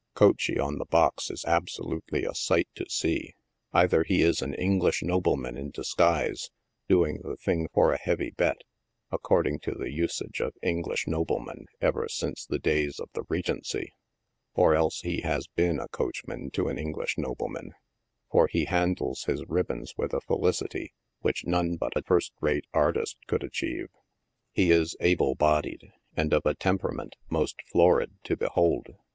[0.15, 3.35] Coachey on the box is absolutely a sight to see.
[3.71, 6.49] Either he is an English nobleman in disguise,
[6.89, 8.63] doing the thing for a heavy bet—
[9.13, 13.93] ac cording to the usage of English noblemen ever since the days of the Regency—
[14.55, 17.75] or else he has been coachman to an English noble man,
[18.31, 23.17] for he handles his ribbons with a felicity which none but a first rate artist
[23.27, 23.89] could achieve.
[24.51, 28.95] He is able bodied, and of a tempe rament most florid to behold.